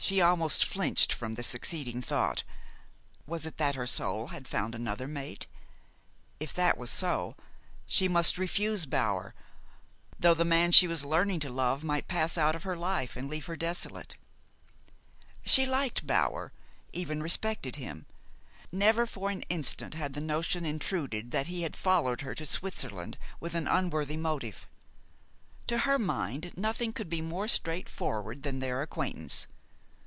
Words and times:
She 0.00 0.20
almost 0.22 0.64
flinched 0.64 1.12
from 1.12 1.34
the 1.34 1.42
succeeding 1.42 2.00
thought, 2.02 2.44
was 3.26 3.44
it 3.46 3.56
that 3.58 3.74
her 3.74 3.86
soul 3.86 4.28
had 4.28 4.46
found 4.46 4.74
another 4.76 5.08
mate? 5.08 5.48
If 6.38 6.54
that 6.54 6.78
was 6.78 6.88
so, 6.88 7.34
she 7.84 8.06
must 8.06 8.38
refuse 8.38 8.86
Bower, 8.86 9.34
though 10.18 10.34
the 10.34 10.44
man 10.44 10.70
she 10.70 10.86
was 10.86 11.04
learning 11.04 11.40
to 11.40 11.50
love 11.50 11.82
might 11.82 12.06
pass 12.06 12.38
out 12.38 12.54
of 12.54 12.62
her 12.62 12.76
life 12.76 13.16
and 13.16 13.28
leave 13.28 13.46
her 13.46 13.56
desolate. 13.56 14.16
She 15.44 15.66
liked 15.66 16.06
Bower, 16.06 16.52
even 16.92 17.20
respected 17.20 17.74
him. 17.74 18.06
Never 18.70 19.04
for 19.04 19.30
an 19.30 19.42
instant 19.50 19.94
had 19.94 20.14
the 20.14 20.20
notion 20.20 20.64
intruded 20.64 21.32
that 21.32 21.48
he 21.48 21.62
had 21.62 21.74
followed 21.76 22.20
her 22.20 22.36
to 22.36 22.46
Switzerland 22.46 23.18
with 23.40 23.56
an 23.56 23.66
unworthy 23.66 24.16
motive. 24.16 24.64
To 25.66 25.78
her 25.80 25.98
mind, 25.98 26.52
nothing 26.56 26.92
could 26.92 27.10
be 27.10 27.20
more 27.20 27.48
straightforward 27.48 28.44
than 28.44 28.60
their 28.60 28.80
acquaintance. 28.80 29.48